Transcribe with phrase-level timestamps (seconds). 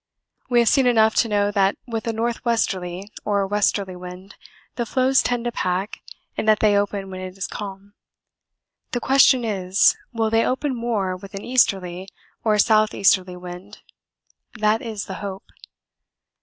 [0.49, 4.35] We have seen enough to know that with a north westerly or westerly wind
[4.75, 5.99] the floes tend to pack
[6.35, 7.93] and that they open when it is calm.
[8.93, 12.09] The question is, will they open more with an easterly
[12.43, 13.83] or south easterly wind
[14.55, 15.45] that is the hope.